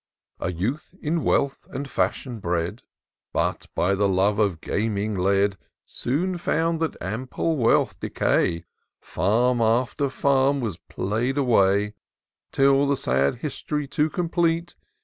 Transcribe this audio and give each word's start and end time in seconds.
A 0.39 0.51
youth, 0.51 0.95
in 0.99 1.23
wealth 1.23 1.67
and 1.69 1.87
fashion 1.87 2.39
bred, 2.39 2.81
But 3.33 3.67
by 3.75 3.93
the 3.93 4.09
love 4.09 4.39
of 4.39 4.59
gaming 4.59 5.13
led, 5.15 5.57
Soon 5.85 6.39
found 6.39 6.79
that 6.79 6.99
ample 6.99 7.55
wealth 7.55 7.99
decay; 7.99 8.65
Farm 8.99 9.61
after 9.61 10.05
fsmn 10.05 10.59
was 10.59 10.77
play'd 10.77 11.37
away, 11.37 11.93
Till, 12.51 12.87
the 12.87 12.97
sad 12.97 13.41
hist'ry 13.43 13.87
to 13.91 14.09
complete. 14.09 14.73